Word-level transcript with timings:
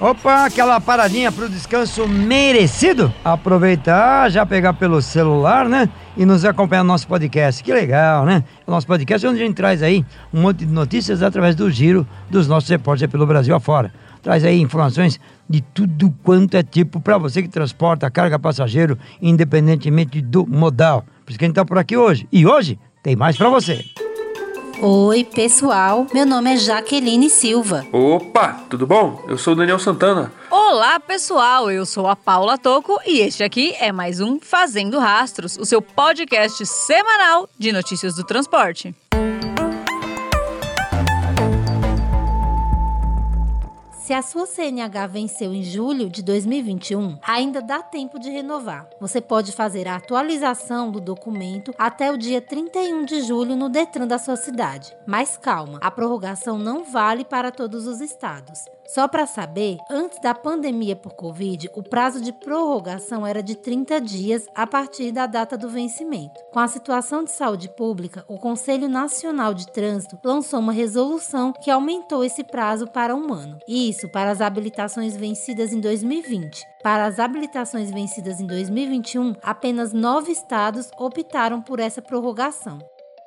Opa, 0.00 0.46
aquela 0.46 0.80
paradinha 0.80 1.30
pro 1.30 1.48
descanso 1.48 2.08
merecido? 2.08 3.12
Aproveitar, 3.22 4.30
já 4.30 4.46
pegar 4.46 4.72
pelo 4.72 5.02
celular, 5.02 5.68
né? 5.68 5.90
E 6.16 6.24
nos 6.24 6.44
acompanhar 6.44 6.82
no 6.82 6.88
nosso 6.88 7.06
podcast. 7.06 7.62
Que 7.62 7.72
legal, 7.72 8.24
né? 8.24 8.42
O 8.66 8.70
nosso 8.70 8.86
podcast 8.86 9.26
é 9.26 9.28
onde 9.28 9.42
a 9.42 9.44
gente 9.44 9.56
traz 9.56 9.82
aí 9.82 10.04
um 10.32 10.40
monte 10.40 10.64
de 10.64 10.72
notícias 10.72 11.22
através 11.22 11.54
do 11.54 11.70
giro 11.70 12.06
dos 12.30 12.48
nossos 12.48 12.70
repórteres 12.70 13.12
pelo 13.12 13.26
Brasil 13.26 13.54
afora. 13.54 13.92
Traz 14.22 14.42
aí 14.42 14.58
informações 14.60 15.20
de 15.48 15.60
tudo 15.60 16.14
quanto 16.22 16.56
é 16.56 16.62
tipo 16.62 16.98
para 17.00 17.18
você 17.18 17.42
que 17.42 17.48
transporta 17.48 18.10
carga 18.10 18.38
passageiro, 18.38 18.98
independentemente 19.20 20.20
do 20.22 20.46
modal. 20.46 21.04
Por 21.24 21.30
isso 21.30 21.38
que 21.38 21.44
a 21.44 21.48
gente 21.48 21.56
tá 21.56 21.64
por 21.64 21.76
aqui 21.76 21.96
hoje. 21.96 22.26
E 22.32 22.46
hoje 22.46 22.78
tem 23.02 23.14
mais 23.14 23.36
para 23.36 23.50
você. 23.50 23.84
Oi, 24.82 25.24
pessoal. 25.24 26.06
Meu 26.10 26.24
nome 26.24 26.54
é 26.54 26.56
Jaqueline 26.56 27.28
Silva. 27.28 27.86
Opa, 27.92 28.64
tudo 28.70 28.86
bom? 28.86 29.22
Eu 29.28 29.36
sou 29.36 29.52
o 29.52 29.56
Daniel 29.56 29.78
Santana. 29.78 30.32
Olá, 30.50 30.98
pessoal. 30.98 31.70
Eu 31.70 31.84
sou 31.84 32.06
a 32.06 32.16
Paula 32.16 32.56
Toco 32.56 32.98
e 33.04 33.20
este 33.20 33.44
aqui 33.44 33.74
é 33.78 33.92
mais 33.92 34.20
um 34.20 34.40
Fazendo 34.40 34.98
Rastros, 34.98 35.58
o 35.58 35.66
seu 35.66 35.82
podcast 35.82 36.64
semanal 36.64 37.46
de 37.58 37.72
notícias 37.72 38.14
do 38.14 38.24
transporte. 38.24 38.94
Se 44.10 44.14
a 44.14 44.22
sua 44.22 44.44
CNH 44.44 45.06
venceu 45.06 45.54
em 45.54 45.62
julho 45.62 46.10
de 46.10 46.20
2021, 46.20 47.20
ainda 47.22 47.62
dá 47.62 47.80
tempo 47.80 48.18
de 48.18 48.28
renovar. 48.28 48.88
Você 48.98 49.20
pode 49.20 49.52
fazer 49.52 49.86
a 49.86 49.94
atualização 49.94 50.90
do 50.90 51.00
documento 51.00 51.72
até 51.78 52.10
o 52.10 52.18
dia 52.18 52.42
31 52.42 53.04
de 53.04 53.22
julho 53.22 53.54
no 53.54 53.68
Detran 53.68 54.08
da 54.08 54.18
sua 54.18 54.34
cidade. 54.34 54.92
Mas 55.06 55.36
calma, 55.36 55.78
a 55.80 55.92
prorrogação 55.92 56.58
não 56.58 56.82
vale 56.82 57.24
para 57.24 57.52
todos 57.52 57.86
os 57.86 58.00
estados. 58.00 58.64
Só 58.92 59.06
para 59.06 59.24
saber, 59.24 59.78
antes 59.88 60.18
da 60.18 60.34
pandemia 60.34 60.96
por 60.96 61.14
Covid, 61.14 61.70
o 61.76 61.82
prazo 61.82 62.20
de 62.20 62.32
prorrogação 62.32 63.24
era 63.24 63.40
de 63.40 63.54
30 63.54 64.00
dias 64.00 64.48
a 64.52 64.66
partir 64.66 65.12
da 65.12 65.26
data 65.26 65.56
do 65.56 65.68
vencimento. 65.68 66.40
Com 66.52 66.58
a 66.58 66.66
situação 66.66 67.22
de 67.22 67.30
saúde 67.30 67.68
pública, 67.68 68.24
o 68.26 68.36
Conselho 68.36 68.88
Nacional 68.88 69.54
de 69.54 69.70
Trânsito 69.70 70.18
lançou 70.24 70.58
uma 70.58 70.72
resolução 70.72 71.52
que 71.52 71.70
aumentou 71.70 72.24
esse 72.24 72.42
prazo 72.42 72.84
para 72.88 73.14
um 73.14 73.32
ano. 73.32 73.60
Isso 73.68 74.08
para 74.08 74.32
as 74.32 74.40
habilitações 74.40 75.16
vencidas 75.16 75.72
em 75.72 75.80
2020. 75.80 76.66
Para 76.82 77.06
as 77.06 77.20
habilitações 77.20 77.92
vencidas 77.92 78.40
em 78.40 78.46
2021, 78.46 79.34
apenas 79.40 79.92
nove 79.92 80.32
estados 80.32 80.90
optaram 80.98 81.62
por 81.62 81.78
essa 81.78 82.02
prorrogação. 82.02 82.80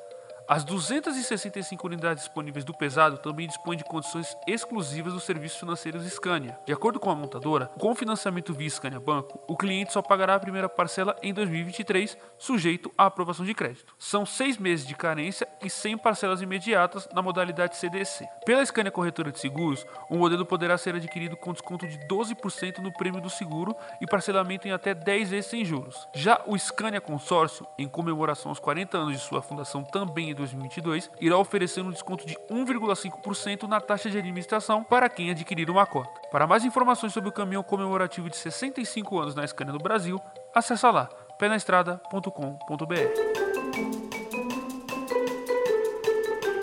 As 0.46 0.66
265 0.66 1.88
unidades 1.88 2.24
disponíveis 2.24 2.66
do 2.66 2.74
pesado 2.74 3.18
também 3.18 3.48
dispõem 3.48 3.78
de 3.78 3.84
condições 3.86 4.36
exclusivas 4.46 5.14
dos 5.14 5.24
serviços 5.24 5.58
financeiros 5.58 6.04
Scania. 6.12 6.60
De 6.66 6.74
acordo 6.74 7.00
com 7.00 7.10
a 7.10 7.16
montadora, 7.16 7.68
com 7.80 7.96
financiamento 7.96 8.54
via 8.54 8.70
Scania 8.70 9.00
Banco, 9.00 9.40
o 9.48 9.56
cliente 9.56 9.94
só 9.94 10.02
pagará 10.02 10.36
a 10.36 10.40
primeira 10.40 10.68
parcela 10.68 11.16
em 11.24 11.34
2023, 11.34 12.18
sujeito 12.38 12.92
à 12.98 13.06
aprovação 13.06 13.46
de 13.46 13.54
crédito. 13.54 13.96
São 13.98 14.26
seis 14.26 14.58
meses 14.58 14.86
de 14.86 14.94
carência 14.96 15.48
e 15.64 15.70
100 15.70 16.00
parcelas 16.00 16.42
imediatas 16.42 17.08
na 17.14 17.22
modalidade 17.22 17.78
CDC. 17.78 18.28
Pela 18.46 18.66
Scania 18.66 18.92
Corretora 18.92 19.32
de 19.32 19.40
Seguros, 19.40 19.86
o 20.10 20.18
modelo 20.18 20.46
poderá 20.46 20.78
ser 20.78 20.96
adquirido 20.96 21.38
com 21.38 21.54
desconto 21.54 21.88
de 21.88 21.98
12% 22.00 22.80
no 22.80 22.92
prêmio 22.92 23.22
do 23.22 23.30
seguro 23.30 23.74
e 24.02 24.06
parcelamento 24.06 24.68
em 24.68 24.72
até 24.72 24.94
10 24.94 25.30
vezes 25.30 25.50
sem 25.50 25.64
juros. 25.64 26.06
Já 26.14 26.42
o 26.46 26.58
Scania 26.60 27.00
Consórcio, 27.00 27.66
em 27.78 27.88
comemoração 27.88 28.52
aos 28.52 28.60
40 28.60 28.98
anos 28.98 29.14
de 29.14 29.20
sua 29.20 29.42
fundação 29.42 29.84
também 29.84 30.33
em 30.34 30.36
2022, 30.36 31.10
irá 31.22 31.38
oferecer 31.38 31.82
um 31.82 31.92
desconto 31.92 32.26
de 32.26 32.36
1,5% 32.52 33.68
na 33.68 33.80
taxa 33.80 34.10
de 34.10 34.18
administração 34.18 34.84
para 34.84 35.08
quem 35.08 35.32
adquirir 35.32 35.70
uma 35.70 35.86
cota. 35.86 36.20
Para 36.30 36.46
mais 36.46 36.66
informações 36.66 37.14
sobre 37.14 37.30
o 37.30 37.34
caminhão 37.34 37.64
comemorativo 37.64 38.30
de 38.30 38.36
65 38.36 39.20
anos 39.20 39.36
na 39.36 39.48
Scania 39.48 39.72
do 39.72 39.80
Brasil, 39.80 40.20
acesse 40.54 40.86
lá 40.86 41.06
penaestrada.com.br. 41.40 43.44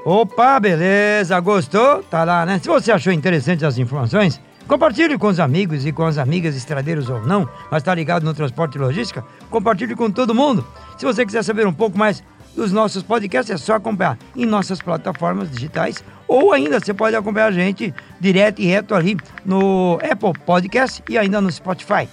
Opa, 0.05 0.59
beleza, 0.59 1.39
gostou? 1.39 2.03
Tá 2.03 2.23
lá, 2.23 2.45
né? 2.45 2.59
Se 2.59 2.67
você 2.67 2.91
achou 2.91 3.11
interessante 3.11 3.65
as 3.65 3.79
informações, 3.79 4.39
compartilhe 4.67 5.17
com 5.17 5.25
os 5.25 5.39
amigos 5.39 5.83
e 5.83 5.91
com 5.91 6.03
as 6.03 6.19
amigas 6.19 6.55
estradeiros 6.55 7.09
ou 7.09 7.25
não, 7.25 7.49
mas 7.71 7.81
tá 7.81 7.95
ligado 7.95 8.23
no 8.23 8.31
transporte 8.31 8.75
e 8.75 8.79
logística, 8.79 9.25
compartilhe 9.49 9.95
com 9.95 10.11
todo 10.11 10.35
mundo. 10.35 10.63
Se 10.95 11.05
você 11.05 11.25
quiser 11.25 11.43
saber 11.43 11.65
um 11.65 11.73
pouco 11.73 11.97
mais 11.97 12.23
dos 12.55 12.71
nossos 12.71 13.03
podcasts, 13.03 13.53
é 13.53 13.57
só 13.57 13.73
acompanhar 13.73 14.17
em 14.35 14.45
nossas 14.45 14.81
plataformas 14.81 15.51
digitais 15.51 16.03
ou 16.27 16.53
ainda 16.53 16.79
você 16.79 16.93
pode 16.93 17.15
acompanhar 17.15 17.47
a 17.47 17.51
gente 17.51 17.93
direto 18.19 18.61
e 18.61 18.65
reto 18.65 18.95
ali 18.95 19.17
no 19.45 19.99
Apple 20.01 20.33
Podcast 20.45 21.03
e 21.09 21.17
ainda 21.17 21.41
no 21.41 21.51
Spotify. 21.51 22.07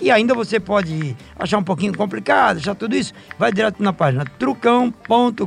E 0.00 0.10
ainda 0.10 0.34
você 0.34 0.58
pode 0.58 1.16
achar 1.38 1.58
um 1.58 1.62
pouquinho 1.62 1.96
complicado, 1.96 2.58
achar 2.58 2.74
tudo 2.74 2.96
isso, 2.96 3.12
vai 3.38 3.52
direto 3.52 3.82
na 3.82 3.92
página 3.92 4.24
trucão.com.br. 4.38 5.44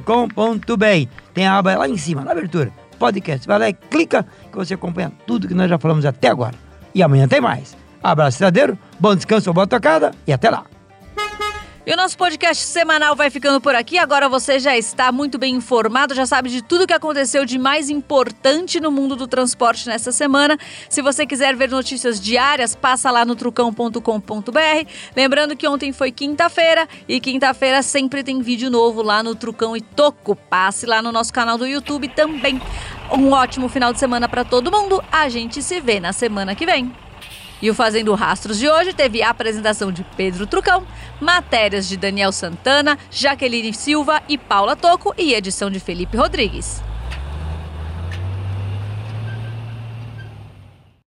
Tem 1.34 1.46
a 1.46 1.58
aba 1.58 1.76
lá 1.76 1.88
em 1.88 1.98
cima, 1.98 2.24
na 2.24 2.32
abertura, 2.32 2.72
podcast. 2.98 3.46
Vai 3.46 3.60
lá 3.60 3.70
e 3.70 3.74
clica 3.74 4.26
que 4.50 4.58
você 4.58 4.74
acompanha 4.74 5.12
tudo 5.28 5.48
que 5.48 5.54
nós 5.54 5.70
já 5.70 5.78
falamos 5.78 6.06
até 6.06 6.30
agora. 6.30 6.56
E 6.96 7.04
amanhã 7.04 7.28
tem 7.28 7.42
mais. 7.42 7.78
Abraço, 8.02 8.36
estradeiro, 8.36 8.78
bom 9.00 9.16
descanso, 9.16 9.54
boa 9.54 9.68
tocada 9.68 10.12
e 10.26 10.32
até 10.34 10.50
lá. 10.50 10.76
E 11.88 11.94
o 11.94 11.95
nosso 11.95 12.18
podcast 12.18 12.66
semanal 12.66 13.16
vai 13.16 13.30
ficando 13.30 13.62
por 13.62 13.74
aqui. 13.74 13.98
Agora 13.98 14.28
você 14.28 14.60
já 14.60 14.78
está 14.78 15.10
muito 15.10 15.38
bem 15.38 15.56
informado, 15.56 16.13
já 16.13 16.25
sabe 16.25 16.50
de 16.50 16.62
tudo 16.62 16.86
que 16.86 16.92
aconteceu 16.92 17.45
de 17.45 17.57
mais 17.57 17.89
importante 17.89 18.81
no 18.81 18.92
mundo 18.92 19.16
do 19.16 19.25
transporte 19.25 19.88
nessa 19.88 20.12
semana. 20.12 20.57
Se 20.89 21.01
você 21.01 21.25
quiser 21.25 21.56
ver 21.56 21.69
notícias 21.69 22.19
diárias, 22.19 22.75
passa 22.75 23.10
lá 23.10 23.24
no 23.24 23.38
trucão.com.br. 23.38 24.89
Lembrando 25.16 25.56
que 25.56 25.66
ontem 25.66 25.94
foi 25.94 26.12
quinta-feira 26.12 26.89
e 27.07 27.22
quinta-feira 27.22 27.81
sempre 27.81 28.22
tem 28.22 28.42
vídeo 28.42 28.69
novo 28.69 29.01
lá 29.01 29.24
no 29.24 29.34
Trucão 29.34 29.74
e 29.74 29.80
Toco. 29.80 30.36
Passe 30.36 30.86
lá 30.86 31.01
no 31.01 31.13
nosso 31.13 31.31
canal 31.31 31.57
do 31.57 31.66
YouTube 31.66 32.10
também. 32.10 32.62
Um 33.18 33.31
ótimo 33.31 33.69
final 33.69 33.94
de 33.94 34.00
semana 34.00 34.28
para 34.28 34.44
todo 34.44 34.69
mundo. 34.69 35.01
A 35.10 35.30
gente 35.30 35.63
se 35.63 35.80
vê 35.80 36.01
na 36.01 36.12
semana 36.12 36.54
que 36.54 36.66
vem. 36.66 37.06
E 37.62 37.69
o 37.69 37.74
Fazendo 37.74 38.13
Rastros 38.13 38.59
de 38.59 38.69
hoje 38.69 38.94
teve 38.94 39.21
a 39.21 39.30
apresentação 39.30 39.92
de 39.92 40.04
Pedro 40.15 40.45
Trucão, 40.45 40.86
matérias 41.19 41.88
de 41.88 41.98
Daniel 41.98 42.31
Santana, 42.31 42.98
Jaqueline 43.09 43.74
Silva 43.74 44.21
e 44.30 44.38
Paula 44.38 44.75
Toco 44.75 45.13
e 45.18 45.33
edição 45.33 45.69
de 45.69 45.80
Felipe 45.80 46.18
Rodrigues. 46.18 46.81